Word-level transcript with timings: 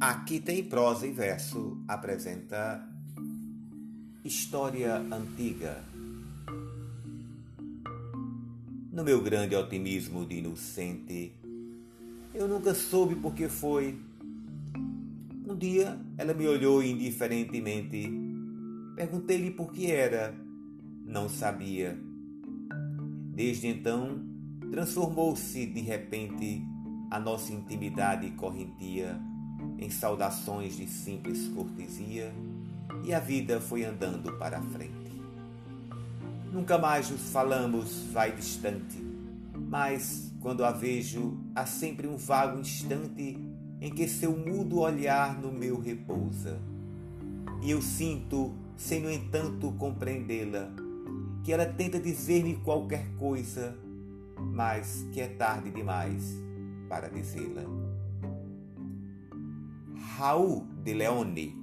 Aqui 0.00 0.38
tem 0.38 0.62
prosa 0.62 1.08
e 1.08 1.10
verso 1.10 1.82
apresenta 1.88 2.88
História 4.24 4.94
Antiga. 4.96 5.82
No 8.92 9.02
meu 9.02 9.20
grande 9.20 9.56
otimismo 9.56 10.24
de 10.24 10.36
inocente, 10.36 11.32
eu 12.32 12.46
nunca 12.46 12.74
soube 12.74 13.16
por 13.16 13.34
que 13.34 13.48
foi. 13.48 13.98
Um 15.44 15.56
dia 15.56 15.98
ela 16.16 16.32
me 16.32 16.46
olhou 16.46 16.80
indiferentemente. 16.80 18.08
Perguntei-lhe 18.94 19.50
por 19.50 19.72
que 19.72 19.90
era. 19.90 20.32
Não 21.04 21.28
sabia. 21.28 21.98
Desde 23.34 23.66
então, 23.66 24.24
transformou-se 24.70 25.66
de 25.66 25.80
repente 25.80 26.62
a 27.10 27.18
nossa 27.18 27.52
intimidade 27.52 28.30
correntia 28.36 29.20
em 29.78 29.90
saudações 29.90 30.76
de 30.76 30.86
simples 30.86 31.48
cortesia 31.48 32.32
e 33.04 33.14
a 33.14 33.20
vida 33.20 33.60
foi 33.60 33.84
andando 33.84 34.32
para 34.38 34.58
a 34.58 34.62
frente. 34.62 35.22
Nunca 36.52 36.78
mais 36.78 37.10
nos 37.10 37.30
falamos, 37.30 38.04
vai 38.12 38.32
distante, 38.32 38.98
mas 39.54 40.32
quando 40.40 40.64
a 40.64 40.70
vejo, 40.70 41.36
há 41.54 41.66
sempre 41.66 42.06
um 42.06 42.16
vago 42.16 42.58
instante 42.58 43.38
em 43.80 43.90
que 43.90 44.08
seu 44.08 44.36
mudo 44.36 44.80
olhar 44.80 45.38
no 45.38 45.52
meu 45.52 45.80
repousa. 45.80 46.58
E 47.62 47.70
eu 47.70 47.82
sinto, 47.82 48.52
sem 48.76 49.00
no 49.00 49.10
entanto 49.10 49.72
compreendê-la, 49.72 50.70
que 51.44 51.52
ela 51.52 51.66
tenta 51.66 51.98
dizer-me 51.98 52.56
qualquer 52.56 53.06
coisa, 53.18 53.76
mas 54.38 55.06
que 55.12 55.20
é 55.20 55.28
tarde 55.28 55.70
demais 55.70 56.36
para 56.88 57.08
dizê-la. 57.08 57.62
Raul 60.18 60.66
de 60.84 60.94
Leone. 60.94 61.54